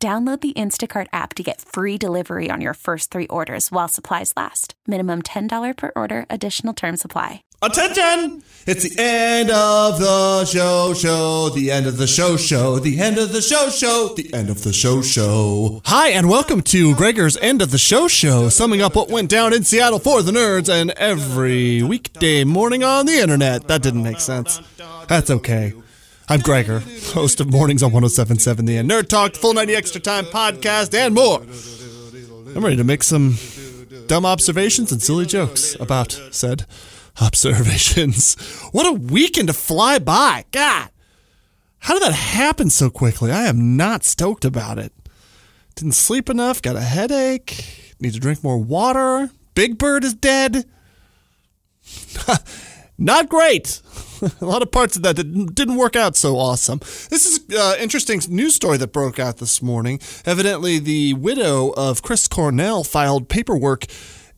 Download 0.00 0.40
the 0.40 0.52
Instacart 0.52 1.08
app 1.12 1.34
to 1.34 1.42
get 1.42 1.60
free 1.60 1.98
delivery 1.98 2.50
on 2.52 2.60
your 2.60 2.74
first 2.74 3.10
three 3.10 3.26
orders 3.26 3.72
while 3.72 3.88
supplies 3.88 4.32
last. 4.36 4.74
Minimum 4.86 5.22
$10 5.22 5.76
per 5.76 5.90
order, 5.96 6.24
additional 6.30 6.72
term 6.72 6.96
supply. 6.96 7.42
Attention! 7.62 8.44
It's 8.64 8.88
the 8.88 9.02
end 9.02 9.50
of 9.50 9.98
the 9.98 10.44
show, 10.44 10.94
show, 10.94 11.48
the 11.48 11.72
end 11.72 11.88
of 11.88 11.96
the 11.96 12.06
show, 12.06 12.36
show, 12.36 12.78
the 12.78 13.00
end 13.00 13.18
of 13.18 13.32
the 13.32 13.42
show, 13.42 13.70
show, 13.70 14.14
the 14.14 14.32
end 14.32 14.50
of 14.50 14.62
the 14.62 14.72
show, 14.72 15.02
show. 15.02 15.82
Hi, 15.86 16.10
and 16.10 16.28
welcome 16.28 16.62
to 16.62 16.94
Gregor's 16.94 17.36
End 17.38 17.60
of 17.60 17.72
the 17.72 17.78
Show 17.78 18.06
Show, 18.06 18.50
summing 18.50 18.80
up 18.80 18.94
what 18.94 19.10
went 19.10 19.28
down 19.28 19.52
in 19.52 19.64
Seattle 19.64 19.98
for 19.98 20.22
the 20.22 20.30
nerds 20.30 20.72
and 20.72 20.92
every 20.92 21.82
weekday 21.82 22.44
morning 22.44 22.84
on 22.84 23.06
the 23.06 23.18
internet. 23.18 23.66
That 23.66 23.82
didn't 23.82 24.04
make 24.04 24.20
sense. 24.20 24.60
That's 25.08 25.28
okay. 25.28 25.74
I'm 26.30 26.40
Gregor, 26.40 26.80
host 27.14 27.40
of 27.40 27.50
Mornings 27.50 27.82
on 27.82 27.90
1077 27.90 28.66
The 28.66 28.76
End 28.76 28.90
Nerd 28.90 29.08
Talk, 29.08 29.34
Full 29.34 29.54
90 29.54 29.74
Extra 29.74 29.98
Time 29.98 30.26
podcast, 30.26 30.92
and 30.92 31.14
more. 31.14 31.40
I'm 32.54 32.62
ready 32.62 32.76
to 32.76 32.84
make 32.84 33.02
some 33.02 33.38
dumb 34.08 34.26
observations 34.26 34.92
and 34.92 35.02
silly 35.02 35.24
jokes 35.24 35.74
about 35.80 36.20
said 36.30 36.66
observations. 37.18 38.36
What 38.72 38.86
a 38.86 38.92
weekend 38.92 39.48
to 39.48 39.54
fly 39.54 39.98
by. 39.98 40.44
God, 40.52 40.90
how 41.78 41.94
did 41.94 42.02
that 42.02 42.12
happen 42.12 42.68
so 42.68 42.90
quickly? 42.90 43.32
I 43.32 43.46
am 43.46 43.78
not 43.78 44.04
stoked 44.04 44.44
about 44.44 44.78
it. 44.78 44.92
Didn't 45.76 45.92
sleep 45.92 46.28
enough, 46.28 46.60
got 46.60 46.76
a 46.76 46.80
headache, 46.80 47.94
need 48.00 48.12
to 48.12 48.20
drink 48.20 48.44
more 48.44 48.58
water. 48.58 49.30
Big 49.54 49.78
Bird 49.78 50.04
is 50.04 50.12
dead. 50.12 50.66
not 52.98 53.30
great. 53.30 53.80
a 54.40 54.44
lot 54.44 54.62
of 54.62 54.70
parts 54.70 54.96
of 54.96 55.02
that 55.02 55.16
didn't, 55.16 55.54
didn't 55.54 55.76
work 55.76 55.96
out 55.96 56.16
so 56.16 56.36
awesome. 56.36 56.78
This 56.78 57.26
is 57.26 57.38
an 57.48 57.56
uh, 57.56 57.74
interesting 57.78 58.20
news 58.28 58.54
story 58.54 58.76
that 58.78 58.92
broke 58.92 59.18
out 59.18 59.38
this 59.38 59.62
morning. 59.62 60.00
Evidently, 60.24 60.78
the 60.78 61.14
widow 61.14 61.70
of 61.76 62.02
Chris 62.02 62.28
Cornell 62.28 62.84
filed 62.84 63.28
paperwork 63.28 63.84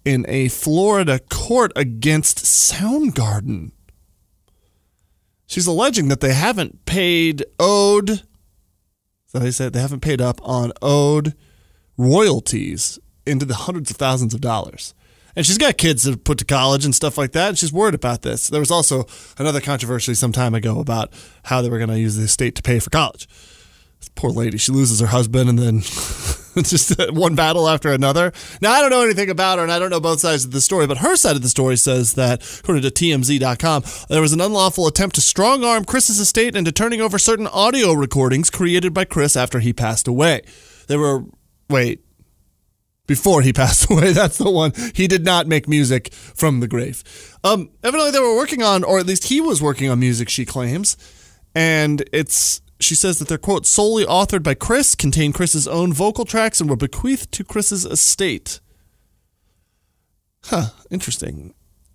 in 0.04 0.24
a 0.28 0.48
Florida 0.48 1.18
court 1.30 1.72
against 1.76 2.38
Soundgarden. 2.38 3.72
She's 5.46 5.66
alleging 5.66 6.08
that 6.08 6.20
they 6.20 6.34
haven't 6.34 6.86
paid 6.86 7.44
owed. 7.58 8.22
So 9.26 9.38
they 9.38 9.50
said 9.50 9.72
they 9.72 9.80
haven't 9.80 10.00
paid 10.00 10.20
up 10.20 10.40
on 10.42 10.72
owed 10.80 11.34
royalties 11.96 12.98
into 13.26 13.44
the 13.44 13.54
hundreds 13.54 13.90
of 13.90 13.96
thousands 13.96 14.34
of 14.34 14.40
dollars. 14.40 14.94
And 15.36 15.46
she's 15.46 15.58
got 15.58 15.76
kids 15.78 16.04
to 16.04 16.16
put 16.16 16.38
to 16.38 16.44
college 16.44 16.84
and 16.84 16.94
stuff 16.94 17.16
like 17.16 17.32
that. 17.32 17.50
And 17.50 17.58
she's 17.58 17.72
worried 17.72 17.94
about 17.94 18.22
this. 18.22 18.48
There 18.48 18.60
was 18.60 18.70
also 18.70 19.06
another 19.38 19.60
controversy 19.60 20.14
some 20.14 20.32
time 20.32 20.54
ago 20.54 20.80
about 20.80 21.12
how 21.44 21.62
they 21.62 21.68
were 21.68 21.78
going 21.78 21.90
to 21.90 21.98
use 21.98 22.16
the 22.16 22.24
estate 22.24 22.54
to 22.56 22.62
pay 22.62 22.78
for 22.78 22.90
college. 22.90 23.28
This 24.00 24.08
poor 24.14 24.30
lady, 24.30 24.56
she 24.56 24.72
loses 24.72 25.00
her 25.00 25.08
husband 25.08 25.50
and 25.50 25.58
then 25.58 25.80
just 26.64 26.98
one 27.12 27.34
battle 27.34 27.68
after 27.68 27.92
another. 27.92 28.32
Now, 28.62 28.72
I 28.72 28.80
don't 28.80 28.90
know 28.90 29.02
anything 29.02 29.28
about 29.28 29.58
her 29.58 29.62
and 29.62 29.70
I 29.70 29.78
don't 29.78 29.90
know 29.90 30.00
both 30.00 30.20
sides 30.20 30.44
of 30.44 30.52
the 30.52 30.60
story, 30.62 30.86
but 30.86 30.98
her 30.98 31.16
side 31.16 31.36
of 31.36 31.42
the 31.42 31.50
story 31.50 31.76
says 31.76 32.14
that, 32.14 32.42
according 32.60 32.82
to 32.82 32.90
TMZ.com, 32.90 33.84
there 34.08 34.22
was 34.22 34.32
an 34.32 34.40
unlawful 34.40 34.86
attempt 34.86 35.16
to 35.16 35.20
strong 35.20 35.64
arm 35.64 35.84
Chris's 35.84 36.18
estate 36.18 36.56
into 36.56 36.72
turning 36.72 37.02
over 37.02 37.18
certain 37.18 37.46
audio 37.46 37.92
recordings 37.92 38.48
created 38.48 38.94
by 38.94 39.04
Chris 39.04 39.36
after 39.36 39.60
he 39.60 39.74
passed 39.74 40.08
away. 40.08 40.40
There 40.88 40.98
were, 40.98 41.24
wait, 41.68 42.02
before 43.10 43.42
he 43.42 43.52
passed 43.62 43.90
away. 43.90 44.12
That's 44.12 44.38
the 44.38 44.50
one. 44.50 44.72
He 44.94 45.08
did 45.08 45.24
not 45.24 45.48
make 45.48 45.66
music 45.66 46.14
from 46.14 46.60
the 46.60 46.68
grave. 46.68 47.02
Um, 47.42 47.70
evidently, 47.82 48.12
they 48.12 48.20
were 48.20 48.36
working 48.36 48.62
on, 48.62 48.84
or 48.84 49.00
at 49.00 49.06
least 49.06 49.24
he 49.24 49.40
was 49.40 49.60
working 49.60 49.90
on 49.90 49.98
music, 49.98 50.28
she 50.28 50.44
claims. 50.44 50.96
And 51.52 52.04
it's, 52.12 52.62
she 52.78 52.94
says 52.94 53.18
that 53.18 53.26
they're, 53.26 53.36
quote, 53.36 53.66
solely 53.66 54.06
authored 54.06 54.44
by 54.44 54.54
Chris, 54.54 54.94
contain 54.94 55.32
Chris's 55.32 55.66
own 55.66 55.92
vocal 55.92 56.24
tracks, 56.24 56.60
and 56.60 56.70
were 56.70 56.76
bequeathed 56.76 57.32
to 57.32 57.42
Chris's 57.42 57.84
estate. 57.84 58.60
Huh, 60.44 60.68
interesting. 60.88 61.54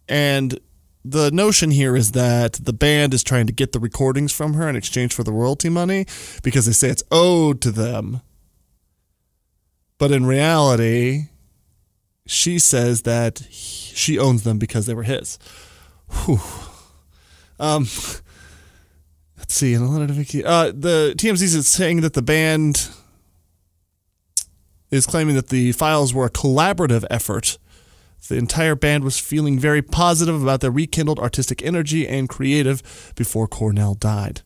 And 0.09 0.59
the 1.05 1.31
notion 1.31 1.71
here 1.71 1.95
is 1.95 2.11
that 2.11 2.59
the 2.61 2.73
band 2.73 3.13
is 3.13 3.23
trying 3.23 3.47
to 3.47 3.53
get 3.53 3.71
the 3.71 3.79
recordings 3.79 4.33
from 4.33 4.55
her 4.55 4.67
in 4.67 4.75
exchange 4.75 5.13
for 5.13 5.23
the 5.23 5.31
royalty 5.31 5.69
money 5.69 6.07
because 6.43 6.65
they 6.65 6.73
say 6.73 6.89
it's 6.89 7.03
owed 7.09 7.61
to 7.61 7.71
them. 7.71 8.19
But 9.97 10.11
in 10.11 10.25
reality, 10.25 11.29
she 12.25 12.59
says 12.59 13.03
that 13.03 13.39
he, 13.39 13.95
she 13.95 14.19
owns 14.19 14.43
them 14.43 14.57
because 14.57 14.85
they 14.85 14.93
were 14.93 15.03
his. 15.03 15.39
Whew. 16.09 16.39
Um, 17.59 17.83
let's 19.37 19.53
see. 19.53 19.75
Uh, 19.75 19.79
the 19.79 21.13
TMZ 21.17 21.41
is 21.41 21.67
saying 21.67 22.01
that 22.01 22.13
the 22.13 22.21
band 22.21 22.89
is 24.91 25.05
claiming 25.05 25.35
that 25.35 25.49
the 25.49 25.71
files 25.71 26.13
were 26.13 26.25
a 26.25 26.29
collaborative 26.29 27.05
effort. 27.09 27.57
The 28.27 28.37
entire 28.37 28.75
band 28.75 29.03
was 29.03 29.19
feeling 29.19 29.59
very 29.59 29.81
positive 29.81 30.41
about 30.41 30.61
their 30.61 30.71
rekindled 30.71 31.19
artistic 31.19 31.63
energy 31.63 32.07
and 32.07 32.27
creative 32.27 33.13
before 33.15 33.47
Cornell 33.47 33.93
died. 33.93 34.41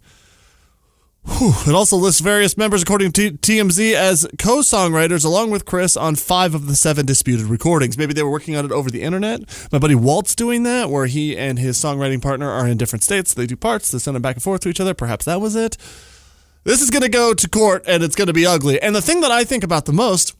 It 1.25 1.73
also 1.73 1.95
lists 1.95 2.21
various 2.21 2.57
members, 2.57 2.81
according 2.81 3.11
to 3.13 3.31
TMZ, 3.31 3.93
as 3.93 4.27
co 4.37 4.57
songwriters 4.57 5.23
along 5.23 5.51
with 5.51 5.65
Chris 5.65 5.95
on 5.95 6.15
five 6.15 6.53
of 6.53 6.67
the 6.67 6.75
seven 6.75 7.05
disputed 7.05 7.45
recordings. 7.45 7.97
Maybe 7.97 8.13
they 8.13 8.23
were 8.23 8.29
working 8.29 8.55
on 8.55 8.65
it 8.65 8.71
over 8.71 8.89
the 8.89 9.01
internet. 9.01 9.41
My 9.71 9.79
buddy 9.79 9.95
Walt's 9.95 10.35
doing 10.35 10.63
that, 10.63 10.89
where 10.89 11.05
he 11.05 11.37
and 11.37 11.57
his 11.57 11.77
songwriting 11.77 12.21
partner 12.21 12.49
are 12.49 12.67
in 12.67 12.77
different 12.77 13.03
states. 13.03 13.33
They 13.33 13.45
do 13.47 13.55
parts, 13.55 13.91
they 13.91 13.99
send 13.99 14.15
them 14.15 14.21
back 14.21 14.35
and 14.35 14.43
forth 14.43 14.61
to 14.61 14.69
each 14.69 14.79
other. 14.79 14.93
Perhaps 14.93 15.25
that 15.25 15.39
was 15.39 15.55
it. 15.55 15.77
This 16.65 16.81
is 16.81 16.89
going 16.89 17.03
to 17.03 17.09
go 17.09 17.33
to 17.33 17.49
court 17.49 17.83
and 17.87 18.03
it's 18.03 18.15
going 18.15 18.27
to 18.27 18.33
be 18.33 18.45
ugly. 18.45 18.81
And 18.81 18.93
the 18.93 19.01
thing 19.01 19.21
that 19.21 19.31
I 19.31 19.43
think 19.43 19.63
about 19.63 19.85
the 19.85 19.93
most 19.93 20.35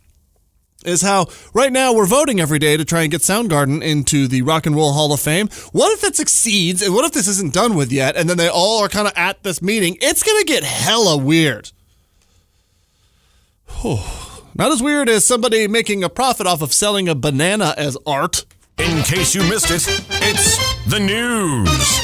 is 0.85 1.01
how 1.01 1.27
right 1.53 1.71
now 1.71 1.93
we're 1.93 2.05
voting 2.05 2.39
every 2.39 2.59
day 2.59 2.77
to 2.77 2.85
try 2.85 3.01
and 3.01 3.11
get 3.11 3.21
Soundgarden 3.21 3.83
into 3.83 4.27
the 4.27 4.41
Rock 4.41 4.65
and 4.65 4.75
Roll 4.75 4.93
Hall 4.93 5.11
of 5.13 5.19
Fame. 5.19 5.49
What 5.71 5.91
if 5.93 6.03
it 6.03 6.15
succeeds 6.15 6.81
and 6.81 6.93
what 6.93 7.05
if 7.05 7.11
this 7.11 7.27
isn't 7.27 7.53
done 7.53 7.75
with 7.75 7.91
yet 7.91 8.15
and 8.15 8.29
then 8.29 8.37
they 8.37 8.47
all 8.47 8.79
are 8.83 8.89
kind 8.89 9.07
of 9.07 9.13
at 9.15 9.43
this 9.43 9.61
meeting? 9.61 9.97
It's 10.01 10.23
going 10.23 10.39
to 10.39 10.45
get 10.45 10.63
hella 10.63 11.17
weird. 11.17 11.71
Not 13.83 14.71
as 14.71 14.81
weird 14.81 15.09
as 15.09 15.25
somebody 15.25 15.67
making 15.67 16.03
a 16.03 16.09
profit 16.09 16.47
off 16.47 16.61
of 16.61 16.73
selling 16.73 17.07
a 17.07 17.15
banana 17.15 17.73
as 17.77 17.97
art. 18.05 18.45
In 18.77 19.03
case 19.03 19.35
you 19.35 19.41
missed 19.41 19.71
it, 19.71 19.85
it's 20.09 20.85
the 20.85 20.99
news. 20.99 21.99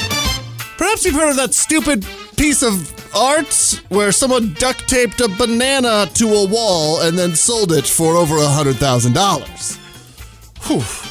Perhaps 0.76 1.04
you've 1.04 1.14
heard 1.14 1.30
of 1.30 1.36
that 1.36 1.54
stupid 1.54 2.06
piece 2.36 2.62
of 2.62 2.92
art 3.14 3.80
where 3.88 4.12
someone 4.12 4.54
duct 4.54 4.88
taped 4.88 5.20
a 5.20 5.28
banana 5.28 6.06
to 6.14 6.26
a 6.28 6.46
wall 6.46 7.00
and 7.00 7.18
then 7.18 7.34
sold 7.34 7.72
it 7.72 7.86
for 7.86 8.14
over 8.16 8.36
a 8.36 8.46
hundred 8.46 8.76
thousand 8.76 9.14
dollars. 9.14 9.78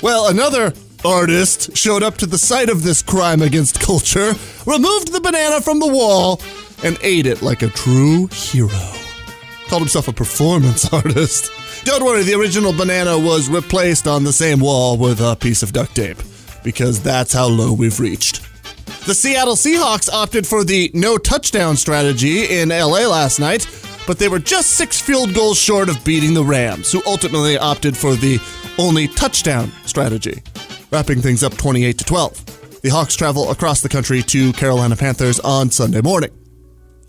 Well, 0.02 0.28
another 0.28 0.74
artist 1.06 1.76
showed 1.78 2.04
up 2.04 2.18
to 2.18 2.26
the 2.26 2.38
site 2.38 2.70
of 2.70 2.84
this 2.84 3.02
crime 3.02 3.42
against 3.42 3.80
culture, 3.80 4.34
removed 4.66 5.12
the 5.14 5.22
banana 5.22 5.62
from 5.62 5.80
the 5.80 5.88
wall, 5.88 6.42
and 6.84 6.98
ate 7.02 7.26
it 7.26 7.42
like 7.42 7.62
a 7.62 7.70
true 7.70 8.28
hero. 8.28 8.70
Called 9.68 9.82
himself 9.82 10.08
a 10.08 10.14
performance 10.14 10.92
artist. 10.94 11.52
Don't 11.86 12.04
worry, 12.04 12.24
the 12.24 12.34
original 12.34 12.74
banana 12.74 13.18
was 13.18 13.50
replaced 13.50 14.08
on 14.08 14.24
the 14.24 14.34
same 14.34 14.60
wall 14.60 14.98
with 14.98 15.22
a 15.22 15.36
piece 15.36 15.64
of 15.64 15.72
duct 15.72 15.96
tape, 15.96 16.18
because 16.64 17.02
that's 17.02 17.34
how 17.34 17.48
low 17.48 17.72
we've 17.74 18.00
reached. 18.00 18.45
The 19.06 19.14
Seattle 19.14 19.56
Seahawks 19.56 20.10
opted 20.12 20.48
for 20.48 20.64
the 20.64 20.90
no 20.96 21.20
touchdown 21.20 21.78
strategy 21.78 22.46
in 22.46 22.70
LA 22.70 23.06
last 23.06 23.40
night, 23.40 23.68
but 24.08 24.18
they 24.18 24.28
were 24.28 24.40
just 24.40 24.72
six 24.72 25.00
field 25.00 25.36
goals 25.36 25.60
short 25.60 25.90
of 25.90 26.04
beating 26.04 26.34
the 26.34 26.44
Rams, 26.44 26.92
who 26.92 27.04
ultimately 27.06 27.56
opted 27.56 27.96
for 27.96 28.16
the 28.16 28.40
only 28.80 29.08
touchdown 29.08 29.72
strategy, 29.86 30.42
wrapping 30.90 31.22
things 31.22 31.44
up 31.44 31.56
28 31.56 32.00
to 32.00 32.04
12. 32.04 32.82
The 32.82 32.90
Hawks 32.90 33.16
travel 33.16 33.52
across 33.52 33.82
the 33.82 33.90
country 33.90 34.24
to 34.24 34.52
Carolina 34.54 34.96
Panthers 34.96 35.40
on 35.40 35.70
Sunday 35.70 36.02
morning. 36.02 36.32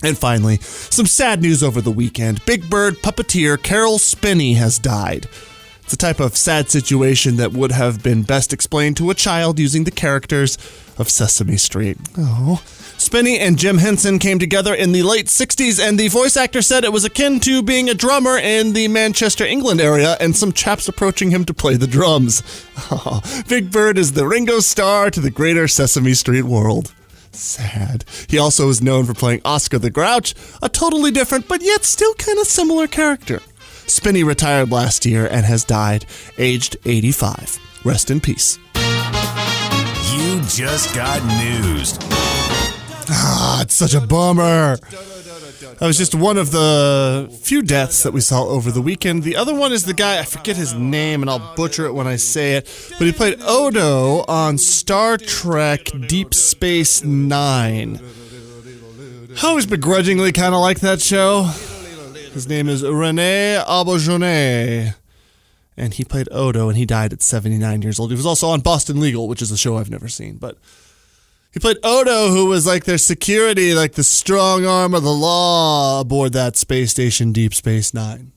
And 0.02 0.18
finally, 0.18 0.58
some 0.58 1.06
sad 1.06 1.40
news 1.40 1.62
over 1.62 1.80
the 1.80 1.90
weekend. 1.90 2.44
Big 2.44 2.68
Bird 2.68 2.96
puppeteer 2.96 3.62
Caroll 3.62 3.98
Spinney 3.98 4.52
has 4.52 4.78
died. 4.78 5.28
It's 5.86 5.92
a 5.92 5.96
type 5.96 6.18
of 6.18 6.36
sad 6.36 6.68
situation 6.68 7.36
that 7.36 7.52
would 7.52 7.70
have 7.70 8.02
been 8.02 8.24
best 8.24 8.52
explained 8.52 8.96
to 8.96 9.10
a 9.10 9.14
child 9.14 9.60
using 9.60 9.84
the 9.84 9.92
characters 9.92 10.58
of 10.98 11.08
Sesame 11.08 11.56
Street. 11.56 11.96
Oh, 12.18 12.60
Spinney 12.98 13.38
and 13.38 13.56
Jim 13.56 13.78
Henson 13.78 14.18
came 14.18 14.40
together 14.40 14.74
in 14.74 14.90
the 14.90 15.04
late 15.04 15.26
60s, 15.26 15.78
and 15.78 15.96
the 15.96 16.08
voice 16.08 16.36
actor 16.36 16.60
said 16.60 16.82
it 16.82 16.92
was 16.92 17.04
akin 17.04 17.38
to 17.38 17.62
being 17.62 17.88
a 17.88 17.94
drummer 17.94 18.36
in 18.36 18.72
the 18.72 18.88
Manchester, 18.88 19.44
England 19.44 19.80
area, 19.80 20.16
and 20.18 20.34
some 20.34 20.52
chaps 20.52 20.88
approaching 20.88 21.30
him 21.30 21.44
to 21.44 21.54
play 21.54 21.76
the 21.76 21.86
drums. 21.86 22.42
Oh, 22.90 23.20
Big 23.48 23.70
Bird 23.70 23.96
is 23.96 24.14
the 24.14 24.26
Ringo 24.26 24.58
Starr 24.58 25.12
to 25.12 25.20
the 25.20 25.30
greater 25.30 25.68
Sesame 25.68 26.14
Street 26.14 26.46
world. 26.46 26.92
Sad. 27.30 28.04
He 28.28 28.38
also 28.38 28.68
is 28.70 28.82
known 28.82 29.04
for 29.04 29.14
playing 29.14 29.42
Oscar 29.44 29.78
the 29.78 29.90
Grouch, 29.90 30.34
a 30.60 30.68
totally 30.68 31.12
different 31.12 31.46
but 31.46 31.62
yet 31.62 31.84
still 31.84 32.14
kind 32.14 32.40
of 32.40 32.48
similar 32.48 32.88
character. 32.88 33.40
Spinney 33.86 34.24
retired 34.24 34.70
last 34.70 35.06
year 35.06 35.26
and 35.26 35.44
has 35.46 35.64
died, 35.64 36.06
aged 36.38 36.76
85. 36.84 37.58
Rest 37.84 38.10
in 38.10 38.20
peace. 38.20 38.58
You 38.74 40.40
just 40.48 40.94
got 40.94 41.22
news. 41.24 41.98
Ah, 43.08 43.62
it's 43.62 43.74
such 43.74 43.94
a 43.94 44.00
bummer. 44.00 44.76
That 45.78 45.86
was 45.86 45.98
just 45.98 46.14
one 46.14 46.38
of 46.38 46.50
the 46.50 47.28
few 47.42 47.62
deaths 47.62 48.02
that 48.02 48.12
we 48.12 48.20
saw 48.20 48.44
over 48.44 48.70
the 48.70 48.80
weekend. 48.80 49.22
The 49.22 49.36
other 49.36 49.54
one 49.54 49.72
is 49.72 49.84
the 49.84 49.94
guy, 49.94 50.18
I 50.18 50.24
forget 50.24 50.56
his 50.56 50.74
name, 50.74 51.22
and 51.22 51.30
I'll 51.30 51.54
butcher 51.54 51.86
it 51.86 51.92
when 51.92 52.06
I 52.06 52.16
say 52.16 52.54
it, 52.54 52.64
but 52.98 53.06
he 53.06 53.12
played 53.12 53.38
Odo 53.42 54.24
on 54.26 54.58
Star 54.58 55.18
Trek 55.18 55.90
Deep 56.08 56.34
Space 56.34 57.04
Nine. 57.04 58.00
I 59.42 59.46
always 59.46 59.66
begrudgingly 59.66 60.32
kind 60.32 60.54
of 60.54 60.60
like 60.60 60.80
that 60.80 61.00
show. 61.00 61.50
His 62.36 62.46
name 62.46 62.68
is 62.68 62.82
Rene 62.84 63.62
Auberjonois. 63.66 64.94
And 65.74 65.94
he 65.94 66.04
played 66.04 66.28
Odo, 66.30 66.68
and 66.68 66.76
he 66.76 66.84
died 66.84 67.14
at 67.14 67.22
79 67.22 67.80
years 67.80 67.98
old. 67.98 68.10
He 68.10 68.14
was 68.14 68.26
also 68.26 68.48
on 68.48 68.60
Boston 68.60 69.00
Legal, 69.00 69.26
which 69.26 69.40
is 69.40 69.50
a 69.50 69.56
show 69.56 69.78
I've 69.78 69.88
never 69.88 70.06
seen, 70.06 70.36
but 70.36 70.58
he 71.50 71.60
played 71.60 71.78
Odo, 71.82 72.28
who 72.28 72.44
was 72.44 72.66
like 72.66 72.84
their 72.84 72.98
security, 72.98 73.72
like 73.72 73.92
the 73.92 74.04
strong 74.04 74.66
arm 74.66 74.92
of 74.92 75.02
the 75.02 75.14
law 75.14 76.02
aboard 76.02 76.34
that 76.34 76.58
space 76.58 76.90
station, 76.90 77.32
Deep 77.32 77.54
Space 77.54 77.94
Nine. 77.94 78.32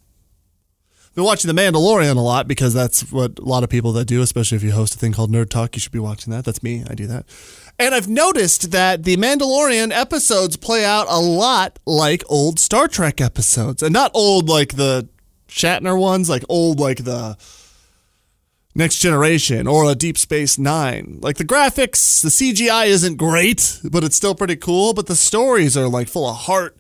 Been 1.20 1.26
watching 1.26 1.54
The 1.54 1.62
Mandalorian 1.62 2.16
a 2.16 2.22
lot 2.22 2.48
because 2.48 2.74
that's 2.74 3.12
what 3.12 3.40
a 3.40 3.42
lot 3.42 3.66
of 3.66 3.70
people 3.70 3.92
that 3.92 4.06
do, 4.06 4.22
especially 4.22 4.56
if 4.56 4.64
you 4.64 4.72
host 4.72 4.96
a 4.96 4.98
thing 4.98 5.12
called 5.12 5.30
Nerd 5.30 5.50
Talk, 5.50 5.76
you 5.76 5.82
should 5.82 5.92
be 5.92 6.00
watching 6.00 6.32
that. 6.32 6.46
That's 6.46 6.64
me. 6.64 6.86
I 6.90 6.96
do 6.96 7.08
that. 7.08 7.26
And 7.78 7.94
I've 7.94 8.08
noticed 8.08 8.72
that 8.72 9.04
the 9.04 9.18
Mandalorian 9.18 9.92
episodes 9.92 10.56
play 10.56 10.86
out 10.86 11.08
a 11.10 11.20
lot 11.20 11.78
like 11.86 12.24
old 12.30 12.58
Star 12.58 12.88
Trek 12.88 13.20
episodes. 13.20 13.84
And 13.84 13.92
not 13.92 14.12
old 14.14 14.48
like 14.48 14.78
the 14.78 15.10
Shatner 15.50 16.00
ones, 16.00 16.30
like 16.30 16.46
old 16.48 16.80
like 16.80 17.04
the 17.04 17.36
Next 18.74 19.00
Generation 19.00 19.68
or 19.68 19.92
a 19.92 19.96
Deep 19.96 20.18
Space 20.18 20.58
Nine. 20.58 21.20
Like 21.22 21.36
the 21.36 21.44
graphics, 21.44 22.22
the 22.22 22.30
CGI 22.30 22.88
isn't 22.88 23.18
great, 23.18 23.82
but 23.84 24.06
it's 24.06 24.16
still 24.16 24.36
pretty 24.36 24.56
cool. 24.56 24.94
But 24.94 25.08
the 25.08 25.18
stories 25.18 25.76
are 25.76 25.90
like 25.90 26.08
full 26.08 26.30
of 26.30 26.38
heart 26.38 26.78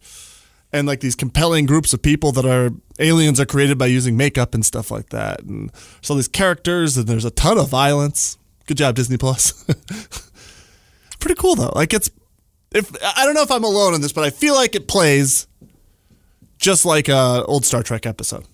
and 0.71 0.87
like 0.87 0.99
these 0.99 1.15
compelling 1.15 1.65
groups 1.65 1.93
of 1.93 2.01
people 2.01 2.31
that 2.33 2.45
are 2.45 2.71
aliens 2.99 3.39
are 3.39 3.45
created 3.45 3.77
by 3.77 3.87
using 3.87 4.15
makeup 4.15 4.53
and 4.53 4.65
stuff 4.65 4.91
like 4.91 5.09
that. 5.09 5.41
And 5.41 5.71
so 6.01 6.15
these 6.15 6.27
characters, 6.27 6.97
and 6.97 7.07
there's 7.07 7.25
a 7.25 7.31
ton 7.31 7.57
of 7.57 7.69
violence. 7.69 8.37
Good 8.67 8.77
job, 8.77 8.95
Disney 8.95 9.17
Plus. 9.17 9.63
pretty 11.19 11.35
cool 11.35 11.55
though. 11.55 11.71
Like 11.75 11.93
it's 11.93 12.09
if 12.71 12.91
I 13.17 13.25
don't 13.25 13.33
know 13.33 13.41
if 13.41 13.51
I'm 13.51 13.63
alone 13.63 13.93
in 13.93 14.01
this, 14.01 14.13
but 14.13 14.23
I 14.23 14.29
feel 14.29 14.55
like 14.55 14.75
it 14.75 14.87
plays 14.87 15.47
just 16.57 16.85
like 16.85 17.07
a 17.07 17.43
old 17.45 17.65
Star 17.65 17.83
Trek 17.83 18.05
episode. 18.05 18.45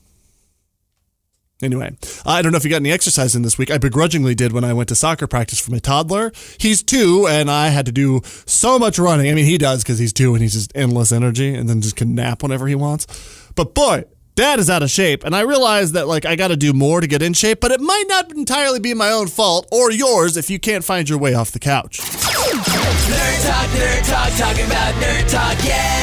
Anyway, 1.65 1.95
I 2.25 2.41
don't 2.41 2.51
know 2.51 2.57
if 2.57 2.63
you 2.63 2.69
got 2.69 2.77
any 2.77 2.91
exercise 2.91 3.35
in 3.35 3.41
this 3.41 3.57
week. 3.57 3.71
I 3.71 3.77
begrudgingly 3.77 4.35
did 4.35 4.51
when 4.51 4.63
I 4.63 4.73
went 4.73 4.89
to 4.89 4.95
soccer 4.95 5.27
practice 5.27 5.59
for 5.59 5.71
my 5.71 5.79
toddler. 5.79 6.31
He's 6.59 6.83
two, 6.83 7.27
and 7.27 7.49
I 7.49 7.69
had 7.69 7.85
to 7.87 7.91
do 7.91 8.21
so 8.45 8.79
much 8.79 8.99
running. 8.99 9.29
I 9.29 9.33
mean, 9.33 9.45
he 9.45 9.57
does 9.57 9.83
because 9.83 9.99
he's 9.99 10.13
two 10.13 10.33
and 10.33 10.41
he's 10.41 10.53
just 10.53 10.71
endless 10.75 11.11
energy 11.11 11.53
and 11.53 11.67
then 11.67 11.81
just 11.81 11.95
can 11.95 12.15
nap 12.15 12.43
whenever 12.43 12.67
he 12.67 12.75
wants. 12.75 13.07
But 13.55 13.73
boy, 13.73 14.05
dad 14.35 14.59
is 14.59 14.69
out 14.69 14.83
of 14.83 14.91
shape. 14.91 15.23
And 15.23 15.35
I 15.35 15.41
realized 15.41 15.93
that, 15.95 16.07
like, 16.07 16.25
I 16.25 16.35
got 16.35 16.49
to 16.49 16.57
do 16.57 16.71
more 16.73 17.01
to 17.01 17.07
get 17.07 17.21
in 17.21 17.33
shape, 17.33 17.59
but 17.59 17.71
it 17.71 17.81
might 17.81 18.05
not 18.07 18.31
entirely 18.31 18.79
be 18.79 18.93
my 18.93 19.11
own 19.11 19.27
fault 19.27 19.67
or 19.71 19.91
yours 19.91 20.37
if 20.37 20.49
you 20.49 20.59
can't 20.59 20.83
find 20.83 21.09
your 21.09 21.17
way 21.17 21.33
off 21.33 21.51
the 21.51 21.59
couch. 21.59 21.99
Nerd 21.99 23.47
Talk, 23.47 23.69
Nerd 23.69 24.07
Talk, 24.07 24.37
talking 24.37 24.65
about 24.65 24.93
Nerd 24.95 25.31
Talk, 25.31 25.65
yeah! 25.65 25.94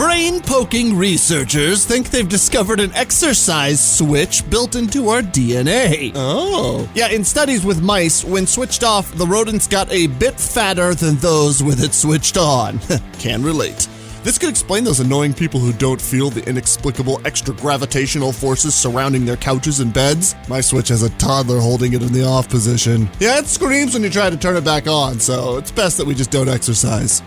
Brain 0.00 0.40
poking 0.40 0.96
researchers 0.96 1.84
think 1.84 2.08
they've 2.08 2.26
discovered 2.26 2.80
an 2.80 2.90
exercise 2.94 3.98
switch 3.98 4.48
built 4.48 4.74
into 4.74 5.10
our 5.10 5.20
DNA. 5.20 6.12
Oh. 6.14 6.88
Yeah, 6.94 7.08
in 7.08 7.22
studies 7.22 7.66
with 7.66 7.82
mice, 7.82 8.24
when 8.24 8.46
switched 8.46 8.82
off, 8.82 9.14
the 9.14 9.26
rodents 9.26 9.66
got 9.66 9.92
a 9.92 10.06
bit 10.06 10.40
fatter 10.40 10.94
than 10.94 11.16
those 11.16 11.62
with 11.62 11.84
it 11.84 11.92
switched 11.92 12.38
on. 12.38 12.78
Can 13.18 13.42
relate. 13.42 13.90
This 14.22 14.38
could 14.38 14.48
explain 14.48 14.84
those 14.84 15.00
annoying 15.00 15.34
people 15.34 15.60
who 15.60 15.74
don't 15.74 16.00
feel 16.00 16.30
the 16.30 16.48
inexplicable 16.48 17.20
extra 17.26 17.52
gravitational 17.56 18.32
forces 18.32 18.74
surrounding 18.74 19.26
their 19.26 19.36
couches 19.36 19.80
and 19.80 19.92
beds. 19.92 20.34
My 20.48 20.62
Switch 20.62 20.88
has 20.88 21.02
a 21.02 21.10
toddler 21.18 21.60
holding 21.60 21.92
it 21.92 22.00
in 22.00 22.14
the 22.14 22.24
off 22.24 22.48
position. 22.48 23.06
Yeah, 23.18 23.38
it 23.38 23.48
screams 23.48 23.92
when 23.92 24.02
you 24.02 24.08
try 24.08 24.30
to 24.30 24.36
turn 24.38 24.56
it 24.56 24.64
back 24.64 24.86
on, 24.86 25.20
so 25.20 25.58
it's 25.58 25.70
best 25.70 25.98
that 25.98 26.06
we 26.06 26.14
just 26.14 26.30
don't 26.30 26.48
exercise. 26.48 27.22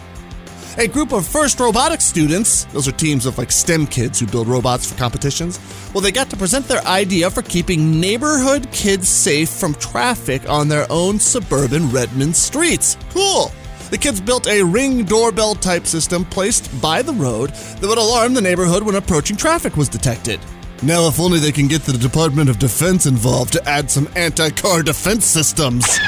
A 0.75 0.87
group 0.87 1.13
of 1.13 1.27
first 1.27 1.59
robotics 1.59 2.03
students, 2.03 2.63
those 2.65 2.87
are 2.87 2.93
teams 2.93 3.27
of 3.27 3.37
like 3.37 3.51
STEM 3.51 3.85
kids 3.85 4.19
who 4.19 4.25
build 4.25 4.47
robots 4.47 4.91
for 4.91 4.97
competitions, 4.97 5.59
well, 5.93 6.01
they 6.01 6.11
got 6.11 6.31
to 6.31 6.37
present 6.37 6.67
their 6.67 6.83
idea 6.87 7.29
for 7.29 7.43
keeping 7.43 7.99
neighborhood 7.99 8.67
kids 8.71 9.07
safe 9.07 9.49
from 9.49 9.75
traffic 9.75 10.49
on 10.49 10.67
their 10.67 10.87
own 10.89 11.19
suburban 11.19 11.91
Redmond 11.91 12.35
streets. 12.35 12.97
Cool. 13.11 13.51
The 13.91 13.99
kids 13.99 14.19
built 14.19 14.47
a 14.47 14.63
ring 14.63 15.05
doorbell 15.05 15.53
type 15.53 15.85
system 15.85 16.25
placed 16.25 16.81
by 16.81 17.03
the 17.03 17.13
road 17.13 17.51
that 17.51 17.87
would 17.87 17.99
alarm 17.99 18.33
the 18.33 18.41
neighborhood 18.41 18.81
when 18.81 18.95
approaching 18.95 19.37
traffic 19.37 19.77
was 19.77 19.89
detected. 19.89 20.39
Now, 20.81 21.07
if 21.07 21.19
only 21.19 21.37
they 21.37 21.51
can 21.51 21.67
get 21.67 21.83
the 21.83 21.93
Department 21.93 22.49
of 22.49 22.57
Defense 22.57 23.05
involved 23.05 23.53
to 23.53 23.69
add 23.69 23.91
some 23.91 24.09
anti 24.15 24.49
car 24.49 24.81
defense 24.81 25.25
systems. 25.25 25.99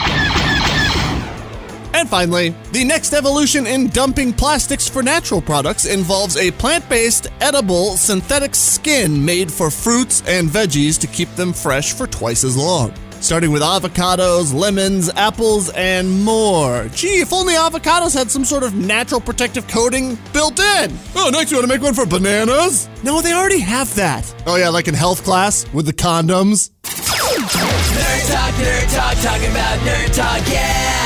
And 1.96 2.10
finally, 2.10 2.54
the 2.74 2.84
next 2.84 3.14
evolution 3.14 3.66
in 3.66 3.88
dumping 3.88 4.34
plastics 4.34 4.90
for 4.90 5.02
natural 5.02 5.42
products 5.42 5.86
involves 5.86 6.36
a 6.36 6.52
plant 6.52 6.88
based, 6.90 7.28
edible, 7.40 7.92
synthetic 7.96 8.54
skin 8.54 9.24
made 9.24 9.50
for 9.50 9.72
fruits 9.72 10.22
and 10.28 10.50
veggies 10.50 11.00
to 11.00 11.08
keep 11.08 11.34
them 11.36 11.54
fresh 11.54 11.94
for 11.94 12.06
twice 12.06 12.44
as 12.44 12.58
long. 12.58 12.94
Starting 13.22 13.50
with 13.50 13.62
avocados, 13.62 14.54
lemons, 14.54 15.10
apples, 15.16 15.70
and 15.70 16.22
more. 16.22 16.90
Gee, 16.90 17.22
if 17.22 17.32
only 17.32 17.54
avocados 17.54 18.14
had 18.14 18.30
some 18.30 18.44
sort 18.44 18.64
of 18.64 18.76
natural 18.76 19.22
protective 19.22 19.66
coating 19.70 20.18
built 20.34 20.60
in. 20.60 20.92
Oh, 21.16 21.30
next 21.32 21.50
you 21.50 21.56
want 21.56 21.70
to 21.70 21.74
make 21.74 21.82
one 21.82 21.94
for 21.94 22.06
bananas? 22.06 22.90
No, 23.04 23.22
they 23.22 23.32
already 23.32 23.62
have 23.62 23.96
that. 23.96 24.36
Oh, 24.46 24.58
yeah, 24.58 24.68
like 24.68 24.90
in 24.90 24.96
health 24.96 25.24
class 25.24 25.66
with 25.74 25.86
the 25.86 25.94
condoms. 25.94 26.72
Nerd 26.84 28.32
Talk, 28.34 28.54
Nerd 28.56 28.94
Talk, 28.94 29.16
talking 29.24 29.50
about 29.50 29.80
Nerd 29.80 30.14
Talk, 30.14 30.52
yeah! 30.52 31.05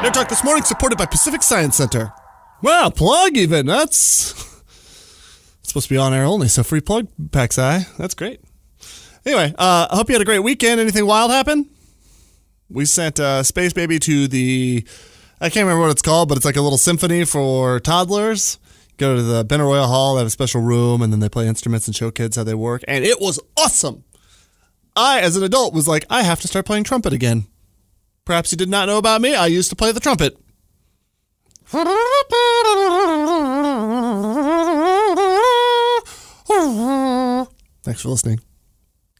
Nerd 0.00 0.14
Talk 0.14 0.30
this 0.30 0.42
morning 0.42 0.64
supported 0.64 0.96
by 0.96 1.04
Pacific 1.04 1.42
Science 1.42 1.76
Center. 1.76 2.10
Wow, 2.62 2.88
plug 2.88 3.36
even. 3.36 3.66
That's 3.66 4.34
supposed 5.62 5.88
to 5.88 5.94
be 5.94 5.98
on 5.98 6.14
air 6.14 6.24
only, 6.24 6.48
so 6.48 6.62
free 6.62 6.80
plug, 6.80 7.08
Paxi. 7.20 7.84
That's 7.98 8.14
great. 8.14 8.40
Anyway, 9.26 9.54
uh, 9.58 9.88
I 9.90 9.96
hope 9.96 10.08
you 10.08 10.14
had 10.14 10.22
a 10.22 10.24
great 10.24 10.38
weekend. 10.38 10.80
Anything 10.80 11.04
wild 11.04 11.30
happen? 11.30 11.68
We 12.70 12.86
sent 12.86 13.20
uh, 13.20 13.42
Space 13.42 13.74
Baby 13.74 13.98
to 13.98 14.26
the 14.26 14.86
I 15.38 15.50
can't 15.50 15.64
remember 15.64 15.82
what 15.82 15.90
it's 15.90 16.00
called, 16.00 16.30
but 16.30 16.38
it's 16.38 16.46
like 16.46 16.56
a 16.56 16.62
little 16.62 16.78
symphony 16.78 17.26
for 17.26 17.78
toddlers. 17.78 18.58
Go 18.96 19.16
to 19.16 19.22
the 19.22 19.44
Benaroya 19.44 19.86
Hall, 19.86 20.14
they 20.14 20.20
have 20.20 20.26
a 20.26 20.30
special 20.30 20.62
room, 20.62 21.02
and 21.02 21.12
then 21.12 21.20
they 21.20 21.28
play 21.28 21.46
instruments 21.46 21.86
and 21.86 21.94
show 21.94 22.10
kids 22.10 22.36
how 22.36 22.44
they 22.44 22.54
work. 22.54 22.82
And 22.88 23.04
it 23.04 23.20
was 23.20 23.38
awesome. 23.54 24.04
I, 24.96 25.20
as 25.20 25.36
an 25.36 25.42
adult, 25.42 25.74
was 25.74 25.86
like, 25.86 26.06
I 26.08 26.22
have 26.22 26.40
to 26.40 26.48
start 26.48 26.64
playing 26.64 26.84
trumpet 26.84 27.12
again. 27.12 27.46
Perhaps 28.24 28.52
you 28.52 28.58
did 28.58 28.68
not 28.68 28.86
know 28.86 28.98
about 28.98 29.20
me. 29.20 29.34
I 29.34 29.46
used 29.46 29.70
to 29.70 29.76
play 29.76 29.92
the 29.92 30.00
trumpet. 30.00 30.36
Thanks 37.82 38.02
for 38.02 38.08
listening. 38.08 38.40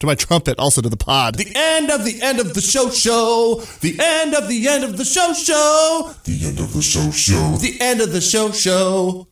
To 0.00 0.06
my 0.06 0.14
trumpet, 0.14 0.58
also 0.58 0.80
to 0.80 0.88
the 0.88 0.96
pod. 0.96 1.34
The 1.34 1.52
end 1.54 1.90
of 1.90 2.04
the 2.04 2.22
end 2.22 2.40
of 2.40 2.54
the 2.54 2.60
show 2.60 2.90
show. 2.90 3.62
The 3.80 3.98
end 4.00 4.34
of 4.34 4.48
the 4.48 4.66
end 4.66 4.82
of 4.82 4.96
the 4.96 5.04
show 5.04 5.32
show. 5.34 6.14
The 6.24 6.46
end 6.46 6.58
of 6.58 6.72
the 6.72 6.82
show 6.82 7.10
show. 7.10 7.56
The 7.56 7.78
end 7.80 8.00
of 8.00 8.12
the 8.12 8.20
show 8.20 8.50
show. 8.50 9.28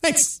Thanks. 0.00 0.40